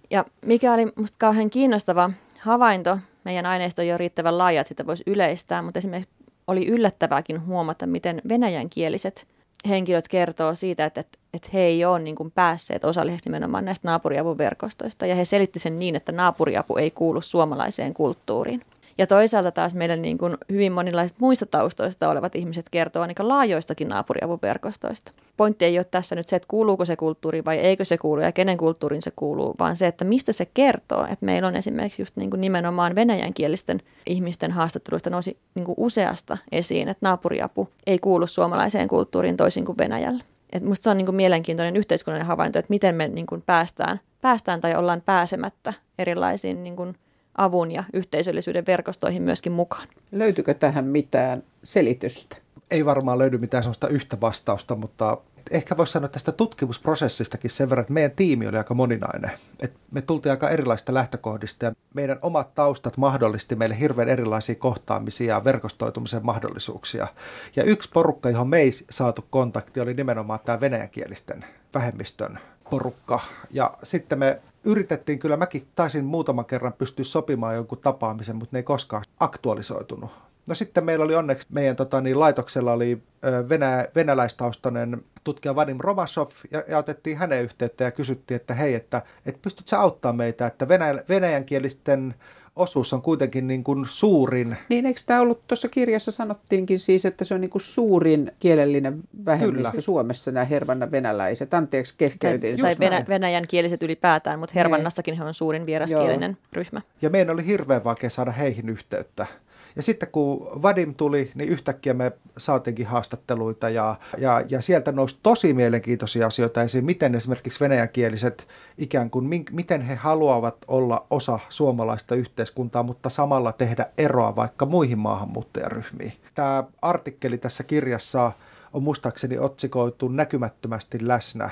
[0.09, 2.09] Ja mikä oli minusta kauhean kiinnostava
[2.39, 6.15] havainto, meidän aineisto ei ole riittävän laaja, että sitä voisi yleistää, mutta esimerkiksi
[6.47, 9.27] oli yllättävääkin huomata, miten venäjänkieliset
[9.69, 13.87] henkilöt kertoo siitä, että, että, että he ei ole niin kuin päässeet osalliseksi nimenomaan näistä
[13.87, 15.05] naapuriapuverkostoista.
[15.05, 18.61] Ja he selitti sen niin, että naapuriapu ei kuulu suomalaiseen kulttuuriin.
[18.97, 23.89] Ja toisaalta taas meidän niin kuin hyvin monenlaiset muista taustoista olevat ihmiset kertoo niin laajoistakin
[23.89, 25.11] naapuriapuverkostoista.
[25.37, 28.31] Pointti ei ole tässä nyt se, että kuuluuko se kulttuuri vai eikö se kuulu ja
[28.31, 31.03] kenen kulttuuriin se kuuluu, vaan se, että mistä se kertoo.
[31.03, 36.37] Että meillä on esimerkiksi just niin kuin nimenomaan venäjänkielisten ihmisten haastatteluista nousi niin kuin useasta
[36.51, 40.23] esiin, että naapuriapu ei kuulu suomalaiseen kulttuuriin toisin kuin Venäjällä.
[40.53, 43.99] Et musta se on niin kuin mielenkiintoinen yhteiskunnallinen havainto, että miten me niin kuin päästään,
[44.21, 46.95] päästään tai ollaan pääsemättä erilaisiin niin kuin
[47.37, 49.87] avun ja yhteisöllisyyden verkostoihin myöskin mukaan.
[50.11, 52.37] Löytyykö tähän mitään selitystä?
[52.71, 55.17] Ei varmaan löydy mitään sellaista yhtä vastausta, mutta
[55.51, 59.31] ehkä voisi sanoa tästä tutkimusprosessistakin sen verran, että meidän tiimi oli aika moninainen.
[59.59, 65.35] Et me tultiin aika erilaisista lähtökohdista ja meidän omat taustat mahdollisti meille hirveän erilaisia kohtaamisia
[65.35, 67.07] ja verkostoitumisen mahdollisuuksia.
[67.55, 72.39] Ja yksi porukka, johon me ei saatu kontakti, oli nimenomaan tämä venäjänkielisten vähemmistön
[72.73, 73.19] porukka.
[73.51, 78.59] Ja sitten me yritettiin, kyllä mäkin taisin muutaman kerran pystyä sopimaan jonkun tapaamisen, mutta ne
[78.59, 80.11] ei koskaan aktualisoitunut.
[80.47, 83.01] No sitten meillä oli onneksi, meidän tota, niin, laitoksella oli
[83.49, 89.01] venä, venäläistaustainen tutkija Vadim Romasov ja, ja otettiin hänen yhteyttä ja kysyttiin, että hei, että,
[89.25, 92.15] että pystytkö auttamaan meitä, että venä, venäjänkielisten
[92.55, 94.57] osuus on kuitenkin niin kuin suurin.
[94.69, 99.03] Niin, eikö tämä ollut tuossa kirjassa sanottiinkin siis, että se on niin kuin suurin kielellinen
[99.25, 99.81] vähemmistö Kyllä.
[99.81, 101.53] Suomessa, nämä hervanna venäläiset.
[101.53, 102.57] Anteeksi, keskeytin.
[102.57, 106.47] Tai, tai venä, venäjän kieliset ylipäätään, mutta hervannassakin he on suurin vieraskielinen Joo.
[106.53, 106.81] ryhmä.
[107.01, 109.27] Ja meidän oli hirveän vaikea saada heihin yhteyttä.
[109.75, 115.19] Ja sitten kun Vadim tuli, niin yhtäkkiä me saatiinkin haastatteluita ja, ja, ja sieltä nousi
[115.23, 122.15] tosi mielenkiintoisia asioita esiin, miten esimerkiksi venäjänkieliset ikään kuin, miten he haluavat olla osa suomalaista
[122.15, 126.13] yhteiskuntaa, mutta samalla tehdä eroa vaikka muihin maahanmuuttajaryhmiin.
[126.33, 128.31] Tämä artikkeli tässä kirjassa
[128.73, 131.49] on muistaakseni otsikoitu näkymättömästi läsnä.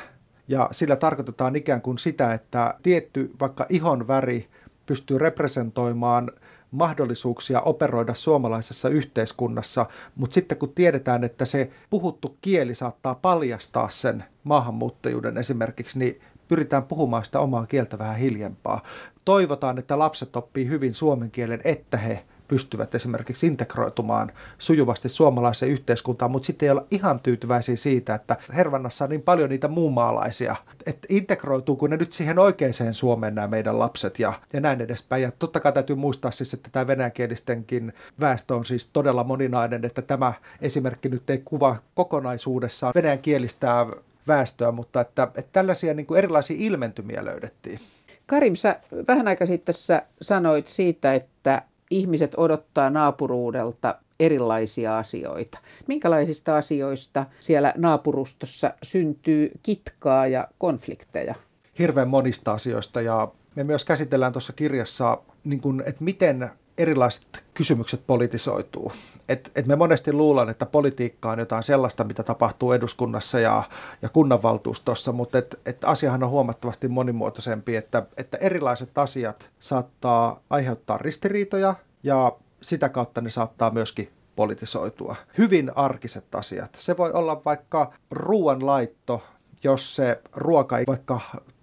[0.47, 4.47] Ja sillä tarkoitetaan ikään kuin sitä, että tietty vaikka ihon väri
[4.85, 6.31] pystyy representoimaan
[6.71, 14.23] mahdollisuuksia operoida suomalaisessa yhteiskunnassa, mutta sitten kun tiedetään, että se puhuttu kieli saattaa paljastaa sen
[14.43, 18.83] maahanmuuttajuuden esimerkiksi, niin pyritään puhumaan sitä omaa kieltä vähän hiljempaa.
[19.25, 26.31] Toivotaan, että lapset oppii hyvin suomen kielen, että he pystyvät esimerkiksi integroitumaan sujuvasti suomalaiseen yhteiskuntaan,
[26.31, 31.07] mutta sitten ei olla ihan tyytyväisiä siitä, että Hervannassa on niin paljon niitä muunmaalaisia, että
[31.09, 35.23] integroituuko ne nyt siihen oikeaan Suomeen nämä meidän lapset ja, ja näin edespäin.
[35.23, 40.01] Ja totta kai täytyy muistaa siis, että tämä venäjänkielistenkin väestö on siis todella moninainen, että
[40.01, 43.85] tämä esimerkki nyt ei kuva kokonaisuudessaan venäjänkielistä
[44.27, 47.79] väestöä, mutta että, että tällaisia niin kuin erilaisia ilmentymiä löydettiin.
[48.25, 51.61] Karim, sä vähän aika sitten sä sanoit siitä, että
[51.91, 55.57] ihmiset odottaa naapuruudelta erilaisia asioita.
[55.87, 61.35] Minkälaisista asioista siellä naapurustossa syntyy kitkaa ja konflikteja?
[61.79, 66.49] Hirveän monista asioista ja me myös käsitellään tuossa kirjassa, niin kuin, että miten
[66.81, 68.91] erilaiset kysymykset politisoituu.
[69.29, 73.63] Et, et me monesti luullaan, että politiikka on jotain sellaista, mitä tapahtuu eduskunnassa ja,
[74.01, 80.97] ja kunnanvaltuustossa, mutta et, et asiahan on huomattavasti monimuotoisempi, että, että erilaiset asiat saattaa aiheuttaa
[80.97, 85.15] ristiriitoja ja sitä kautta ne saattaa myöskin politisoitua.
[85.37, 86.75] Hyvin arkiset asiat.
[86.75, 89.23] Se voi olla vaikka ruoanlaitto,
[89.63, 91.19] jos se ruoka ei vaikka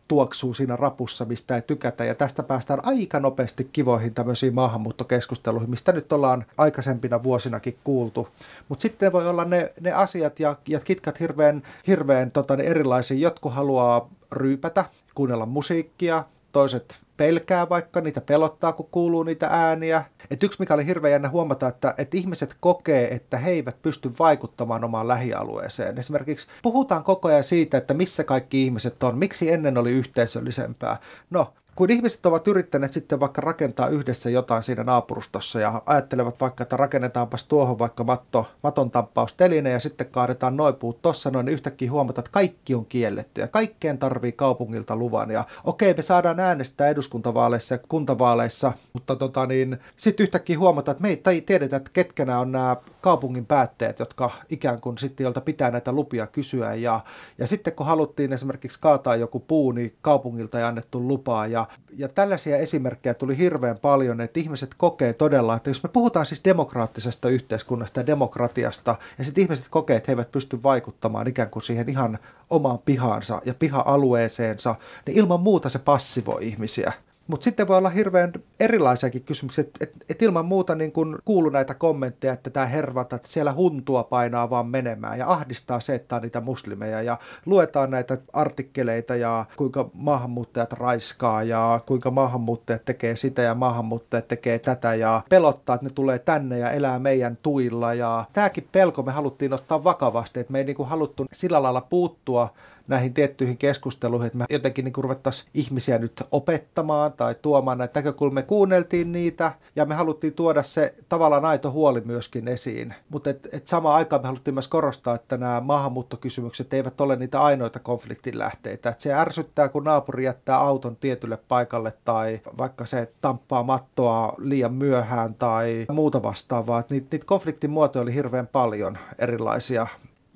[0.08, 2.04] tuoksuu siinä rapussa, mistä ei tykätä.
[2.04, 8.28] Ja tästä päästään aika nopeasti kivoihin tämmöisiin maahanmuuttokeskusteluihin, mistä nyt ollaan aikaisempina vuosinakin kuultu.
[8.68, 13.18] Mutta sitten voi olla ne, ne asiat ja, ja kitkat hirveän, hirveän tota, erilaisia.
[13.18, 20.04] Jotkut haluaa ryypätä, kuunnella musiikkia, toiset pelkää vaikka, niitä pelottaa, kun kuuluu niitä ääniä.
[20.30, 24.10] Et yksi, mikä oli hirveän jännä huomata, että, että ihmiset kokee, että he eivät pysty
[24.18, 25.98] vaikuttamaan omaan lähialueeseen.
[25.98, 30.96] Esimerkiksi puhutaan koko ajan siitä, että missä kaikki ihmiset on, miksi ennen oli yhteisöllisempää.
[31.30, 36.62] No, kun ihmiset ovat yrittäneet sitten vaikka rakentaa yhdessä jotain siinä naapurustossa ja ajattelevat vaikka,
[36.62, 41.54] että rakennetaanpas tuohon vaikka matto, maton tappausteline ja sitten kaadetaan noin puut tossa noin, niin
[41.54, 45.30] yhtäkkiä huomataan, että kaikki on kielletty ja kaikkeen tarvii kaupungilta luvan.
[45.30, 51.02] Ja okei, me saadaan äänestää eduskuntavaaleissa ja kuntavaaleissa, mutta tota niin, sitten yhtäkkiä huomataan, että
[51.02, 55.40] me ei tiedetä, että ketkä nämä on nämä kaupungin päätteet, jotka ikään kuin sitten, jolta
[55.40, 56.74] pitää näitä lupia kysyä.
[56.74, 57.00] Ja,
[57.38, 61.46] ja sitten kun haluttiin esimerkiksi kaataa joku puu, niin kaupungilta ei annettu lupaa.
[61.46, 66.26] Ja, ja tällaisia esimerkkejä tuli hirveän paljon, että ihmiset kokee todella, että jos me puhutaan
[66.26, 71.50] siis demokraattisesta yhteiskunnasta ja demokratiasta, ja sitten ihmiset kokee, että he eivät pysty vaikuttamaan ikään
[71.50, 72.18] kuin siihen ihan
[72.50, 74.74] omaan pihaansa ja piha-alueeseensa,
[75.06, 76.92] niin ilman muuta se passivoi ihmisiä.
[77.28, 81.50] Mutta sitten voi olla hirveän erilaisiakin kysymyksiä, että et, et ilman muuta niin kun kuuluu
[81.50, 86.16] näitä kommentteja, että tämä hervata, että siellä huntua painaa vaan menemään ja ahdistaa se, että
[86.16, 93.16] on niitä muslimeja ja luetaan näitä artikkeleita ja kuinka maahanmuuttajat raiskaa ja kuinka maahanmuuttajat tekee
[93.16, 97.94] sitä ja maahanmuuttajat tekee tätä ja pelottaa, että ne tulee tänne ja elää meidän tuilla.
[97.94, 102.54] Ja tämäkin pelko me haluttiin ottaa vakavasti, että me ei niin haluttu sillä lailla puuttua
[102.88, 108.42] näihin tiettyihin keskusteluihin, että me jotenkin niin ruvettaisiin ihmisiä nyt opettamaan tai tuomaan näitä näkökulmia.
[108.42, 112.94] Kuunneltiin niitä ja me haluttiin tuoda se tavallaan aito huoli myöskin esiin.
[113.08, 117.40] Mutta et, et samaan aikaan me haluttiin myös korostaa, että nämä maahanmuuttokysymykset eivät ole niitä
[117.42, 118.88] ainoita konfliktin lähteitä.
[118.88, 124.74] Et se ärsyttää, kun naapuri jättää auton tietylle paikalle tai vaikka se tamppaa mattoa liian
[124.74, 126.84] myöhään tai muuta vastaavaa.
[126.90, 129.86] Niitä, niitä konfliktin muotoja oli hirveän paljon erilaisia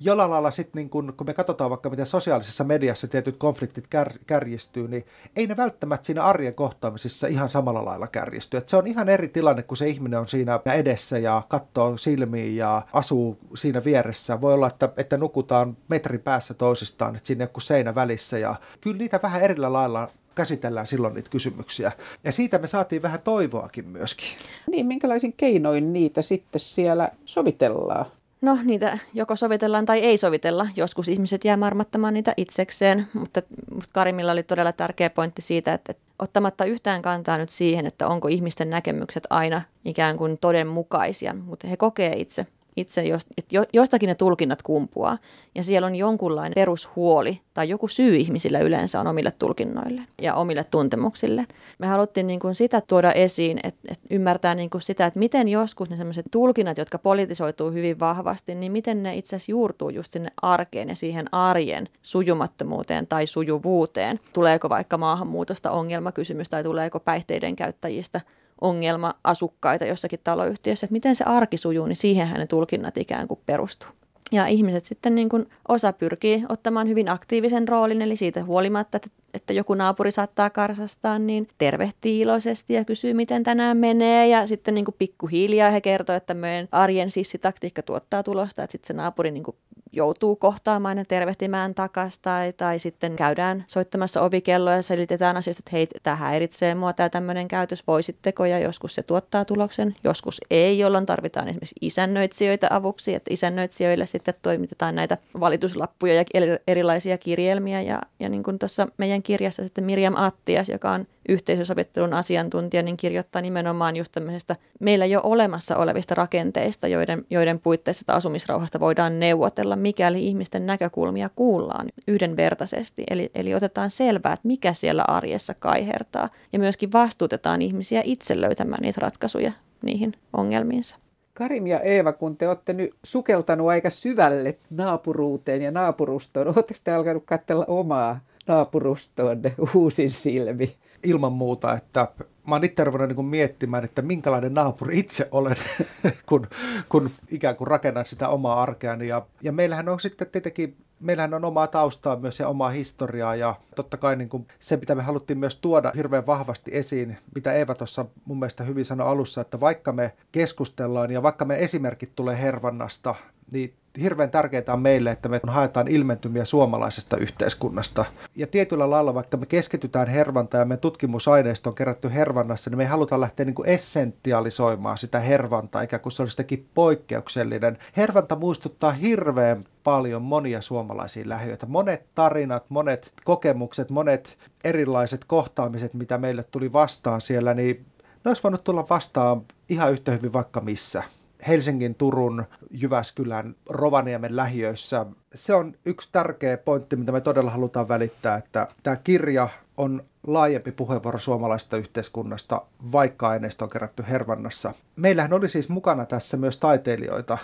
[0.05, 4.09] jollain lailla sitten, niin kun, kun me katsotaan vaikka miten sosiaalisessa mediassa tietyt konfliktit kär,
[4.27, 8.57] kärjistyy, niin ei ne välttämättä siinä arjen kohtaamisissa ihan samalla lailla kärjisty.
[8.57, 12.55] Et se on ihan eri tilanne, kun se ihminen on siinä edessä ja katsoo silmiin
[12.55, 14.41] ja asuu siinä vieressä.
[14.41, 18.97] Voi olla, että, että nukutaan metri päässä toisistaan, että siinä joku seinä välissä ja kyllä
[18.97, 21.91] niitä vähän erillä lailla käsitellään silloin niitä kysymyksiä.
[22.23, 24.27] Ja siitä me saatiin vähän toivoakin myöskin.
[24.71, 28.05] Niin, minkälaisin keinoin niitä sitten siellä sovitellaan?
[28.43, 30.67] No niitä joko sovitellaan tai ei sovitella.
[30.75, 33.41] Joskus ihmiset jää marmattamaan niitä itsekseen, mutta
[33.73, 38.27] musta Karimilla oli todella tärkeä pointti siitä, että ottamatta yhtään kantaa nyt siihen, että onko
[38.27, 43.03] ihmisten näkemykset aina ikään kuin todenmukaisia, mutta he kokee itse itse,
[43.37, 45.17] että jostakin ne tulkinnat kumpuaa.
[45.55, 50.63] Ja siellä on jonkunlainen perushuoli tai joku syy ihmisillä yleensä on omille tulkinnoille ja omille
[50.63, 51.45] tuntemuksille.
[51.79, 55.47] Me haluttiin niin kuin sitä tuoda esiin, että, että ymmärtää niin kuin sitä, että miten
[55.47, 60.11] joskus ne sellaiset tulkinnat, jotka politisoituu hyvin vahvasti, niin miten ne itse asiassa juurtuu just
[60.11, 64.19] sinne arkeen ja siihen arjen sujumattomuuteen tai sujuvuuteen.
[64.33, 68.21] Tuleeko vaikka maahanmuutosta ongelmakysymys tai tuleeko päihteiden käyttäjistä
[68.61, 73.89] ongelma-asukkaita jossakin taloyhtiössä, että miten se arki sujuu, niin siihen hänen tulkinnat ikään kuin perustuu.
[74.31, 79.09] Ja ihmiset sitten niin kuin osa pyrkii ottamaan hyvin aktiivisen roolin, eli siitä huolimatta, että,
[79.33, 84.27] että joku naapuri saattaa karsastaa, niin tervehtii iloisesti ja kysyy, miten tänään menee.
[84.27, 88.87] Ja sitten niin kuin pikkuhiljaa he kertoo, että meidän arjen sissitaktiikka tuottaa tulosta, että sitten
[88.87, 89.57] se naapuri niin kuin
[89.93, 95.71] joutuu kohtaamaan ja tervehtimään takaisin tai, tai sitten käydään soittamassa ovikelloa ja selitetään asioista, että
[95.71, 100.79] hei, tämä häiritsee mua, tämä tämmöinen käytös, voisitteko ja joskus se tuottaa tuloksen, joskus ei,
[100.79, 106.23] jolloin tarvitaan esimerkiksi isännöitsijöitä avuksi, että isännöitsijöille sitten toimitetaan näitä valituslappuja ja
[106.67, 112.13] erilaisia kirjelmiä ja, ja niin kuin tuossa meidän kirjassa sitten Mirjam Attias, joka on yhteisösovittelun
[112.13, 118.79] asiantuntija, niin kirjoittaa nimenomaan just tämmöisestä meillä jo olemassa olevista rakenteista, joiden, joiden puitteissa asumisrauhasta
[118.79, 123.03] voidaan neuvotella, mikäli ihmisten näkökulmia kuullaan yhdenvertaisesti.
[123.09, 128.81] Eli, eli otetaan selvää, että mikä siellä arjessa kaihertaa ja myöskin vastuutetaan ihmisiä itse löytämään
[128.81, 130.97] niitä ratkaisuja niihin ongelmiinsa.
[131.33, 136.91] Karim ja Eeva, kun te olette nyt sukeltanut aika syvälle naapuruuteen ja naapurustoon, oletteko te
[136.91, 140.77] alkanut katsella omaa naapurustoonne uusin silmi?
[141.03, 142.07] ilman muuta, että
[142.47, 145.55] mä oon itse ruvennut niin miettimään, että minkälainen naapuri itse olen,
[146.29, 146.47] kun,
[146.89, 149.07] kun ikään kuin rakennan sitä omaa arkeani.
[149.07, 153.55] Ja, ja meillähän on sitten tietenkin meillähän on omaa taustaa myös ja omaa historiaa ja
[153.75, 157.75] totta kai niin kuin se, mitä me haluttiin myös tuoda hirveän vahvasti esiin, mitä Eeva
[157.75, 162.41] tuossa mun mielestä hyvin sanoi alussa, että vaikka me keskustellaan ja vaikka me esimerkit tulee
[162.41, 163.15] Hervannasta,
[163.51, 168.05] niin hirveän tärkeää on meille, että me haetaan ilmentymiä suomalaisesta yhteiskunnasta.
[168.35, 172.83] Ja tietyllä lailla, vaikka me keskitytään hervanta ja me tutkimusaineisto on kerätty hervannassa, niin me
[172.83, 177.77] ei haluta lähteä niin kuin essentialisoimaan sitä hervantaa, eikä kun se olisi jotenkin poikkeuksellinen.
[177.97, 181.65] Hervanta muistuttaa hirveän paljon monia suomalaisia lähiöitä.
[181.65, 187.85] Monet tarinat, monet kokemukset, monet erilaiset kohtaamiset, mitä meille tuli vastaan siellä, niin
[188.25, 191.03] ne olisi voinut tulla vastaan ihan yhtä hyvin vaikka missä.
[191.47, 195.05] Helsingin, Turun, Jyväskylän, Rovaniemen lähiöissä.
[195.33, 200.71] Se on yksi tärkeä pointti, mitä me todella halutaan välittää, että tämä kirja on laajempi
[200.71, 204.73] puheenvuoro suomalaisesta yhteiskunnasta, vaikka aineisto on kerätty Hervannassa.
[204.95, 207.37] Meillähän oli siis mukana tässä myös taiteilijoita.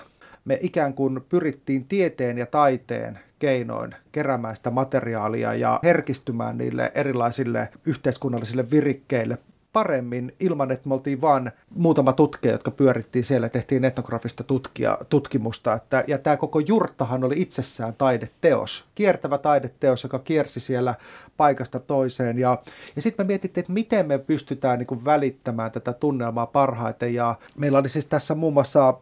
[0.45, 7.69] Me ikään kuin pyrittiin tieteen ja taiteen keinoin keräämään sitä materiaalia ja herkistymään niille erilaisille
[7.85, 9.37] yhteiskunnallisille virikkeille
[9.79, 15.73] paremmin ilman, että me oltiin vain muutama tutkija, jotka pyörittiin siellä, tehtiin etnografista tutkia, tutkimusta.
[15.73, 20.95] Että, ja tämä koko jurttahan oli itsessään taideteos, kiertävä taideteos, joka kiersi siellä
[21.37, 22.39] paikasta toiseen.
[22.39, 22.57] Ja,
[22.95, 27.13] ja sitten me mietittiin, että miten me pystytään niin kuin välittämään tätä tunnelmaa parhaiten.
[27.13, 28.95] Ja meillä oli siis tässä muun muassa äh,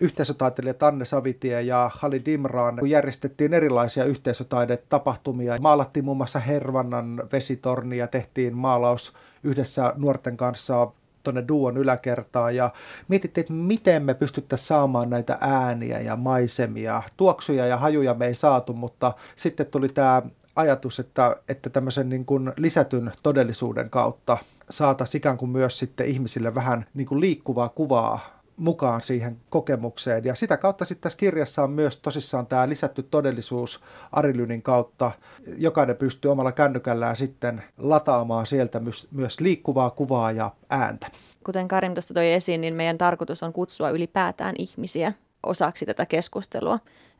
[0.00, 5.58] yhteisötaiteilijat Anne Savitie ja Halid Imran, kun järjestettiin erilaisia yhteisötaidetapahtumia.
[5.60, 9.12] Maalattiin muun muassa Hervannan vesitornia, tehtiin maalaus
[9.46, 10.90] yhdessä nuorten kanssa
[11.22, 12.70] tuonne Duon yläkertaan ja
[13.08, 17.02] mietittiin, että miten me pystyttäisiin saamaan näitä ääniä ja maisemia.
[17.16, 20.22] Tuoksuja ja hajuja me ei saatu, mutta sitten tuli tämä
[20.56, 24.38] ajatus, että, että tämmöisen niin kuin lisätyn todellisuuden kautta
[24.70, 30.24] saataisiin ikään kuin myös sitten ihmisille vähän niin kuin liikkuvaa kuvaa mukaan siihen kokemukseen.
[30.24, 33.80] Ja sitä kautta sitten tässä kirjassa on myös tosissaan tämä lisätty todellisuus
[34.12, 35.12] Arilynin kautta.
[35.56, 41.06] Jokainen pystyy omalla kännykällään sitten lataamaan sieltä myös, liikkuvaa kuvaa ja ääntä.
[41.44, 46.78] Kuten Karim tuosta toi esiin, niin meidän tarkoitus on kutsua ylipäätään ihmisiä osaksi tätä keskustelua.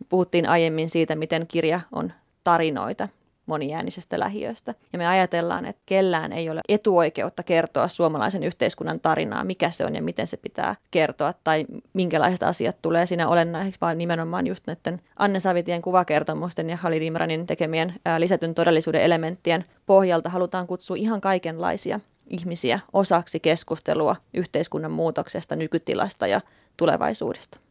[0.09, 2.13] Puhuttiin aiemmin siitä, miten kirja on
[2.45, 3.09] tarinoita
[3.47, 4.75] moniäänisestä lähiöstä.
[4.93, 9.95] Ja me ajatellaan, että kellään ei ole etuoikeutta kertoa suomalaisen yhteiskunnan tarinaa, mikä se on
[9.95, 15.01] ja miten se pitää kertoa tai minkälaiset asiat tulee siinä olennaiseksi, vaan nimenomaan just näiden
[15.17, 22.01] Anne Savitien kuvakertomusten ja Halid Imranin tekemien lisätyn todellisuuden elementtien pohjalta halutaan kutsua ihan kaikenlaisia
[22.27, 26.41] ihmisiä osaksi keskustelua yhteiskunnan muutoksesta, nykytilasta ja
[26.77, 27.66] tulevaisuudesta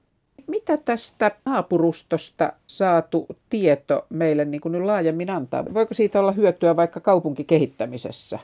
[0.48, 5.74] mitä tästä naapurustosta saatu tieto meille niin kuin nyt laajemmin antaa?
[5.74, 8.40] Voiko siitä olla hyötyä vaikka kaupunkikehittämisessä?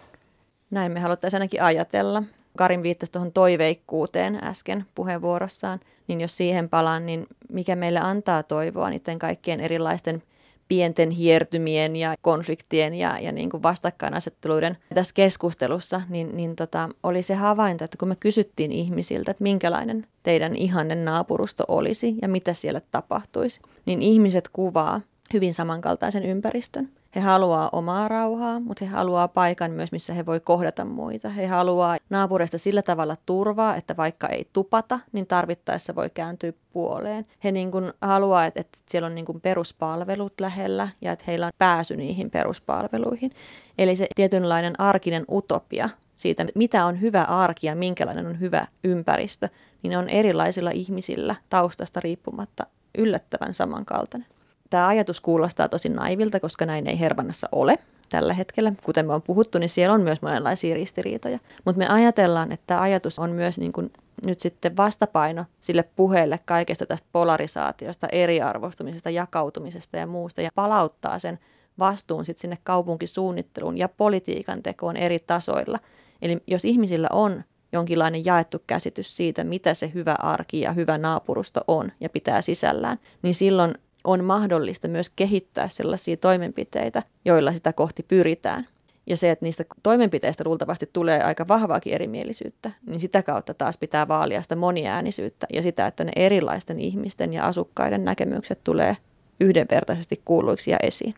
[0.72, 2.24] Näin me haluttaisiin ainakin ajatella.
[2.58, 8.90] Karin viittasi tuohon toiveikkuuteen äsken puheenvuorossaan, niin jos siihen palaan, niin mikä meille antaa toivoa
[8.90, 10.24] niiden kaikkien erilaisten
[10.72, 17.22] pienten hiertymien ja konfliktien ja, ja niin kuin vastakkainasetteluiden tässä keskustelussa, niin, niin tota, oli
[17.22, 22.54] se havainto, että kun me kysyttiin ihmisiltä, että minkälainen teidän ihanne naapurusto olisi ja mitä
[22.54, 25.02] siellä tapahtuisi, niin ihmiset kuvaa
[25.34, 26.90] hyvin samankaltaisen ympäristön.
[27.15, 31.30] He haluaa omaa rauhaa, mutta he haluaa paikan myös, missä he voi kohdata muita.
[31.30, 37.26] He haluaa naapureista sillä tavalla turvaa, että vaikka ei tupata, niin tarvittaessa voi kääntyä puoleen.
[37.43, 41.45] He niin kuin haluaa, että, että siellä on niin kuin peruspalvelut lähellä ja että heillä
[41.45, 43.32] on pääsy niihin peruspalveluihin.
[43.78, 49.50] Eli se tietynlainen arkinen utopia siitä, mitä on hyvä arki ja minkälainen on hyvä ympäristö,
[49.84, 52.65] niin on erilaisilla ihmisillä taustasta riippumatta
[52.97, 54.28] yllättävän samankaltainen.
[54.72, 57.78] Tämä ajatus kuulostaa tosi naivilta, koska näin ei Hervannassa ole.
[58.10, 58.74] tällä hetkellä.
[58.84, 61.40] Kuten me on puhuttu, niin siellä on myös monenlaisia ristiriitoja.
[61.65, 63.92] Mutta me ajatellaan, että ajatus on myös niin kuin
[64.26, 71.40] nyt sitten vastapaino sille puheelle kaikesta tästä polarisaatiosta, eriarvostumisesta, jakautumisesta ja muusta ja palauttaa sen
[71.80, 75.80] vastuun sitten sinne kaupunkisuunnitteluun ja politiikan tekoon eri tasoilla.
[76.22, 77.44] Eli jos ihmisillä on
[77.74, 83.00] jonkinlainen jaettu käsitys siitä, mitä se hyvä arki ja hyvä naapurusto on ja pitää sisällään,
[83.22, 88.67] niin silloin on mahdollista myös kehittää sellaisia toimenpiteitä, joilla sitä kohti pyritään.
[89.08, 94.08] Ja se, että niistä toimenpiteistä luultavasti tulee aika vahvaakin erimielisyyttä, niin sitä kautta taas pitää
[94.08, 98.97] vaalia sitä moniäänisyyttä ja sitä, että ne erilaisten ihmisten ja asukkaiden näkemykset tulee
[99.39, 101.15] yhdenvertaisesti kuuluiksi ja esiin.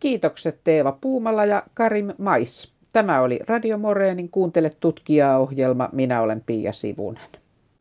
[0.00, 2.72] Kiitokset Teeva Puumala ja Karim Mais.
[2.92, 5.88] Tämä oli Radio Moreenin Kuuntele tutkijaa ohjelma.
[5.92, 7.41] Minä olen Pia Sivunen.